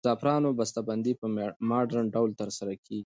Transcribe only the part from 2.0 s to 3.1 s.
ډول ترسره کیږي.